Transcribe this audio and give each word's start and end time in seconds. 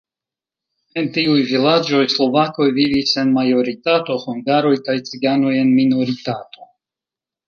En 1.01 1.09
tiuj 1.17 1.41
vilaĝoj 1.49 1.99
slovakoj 2.13 2.65
vivis 2.77 3.11
en 3.23 3.33
majoritato, 3.35 4.15
hungaroj 4.23 4.71
kaj 4.89 4.97
ciganoj 5.11 5.53
en 5.59 5.71
minoritato. 5.81 6.67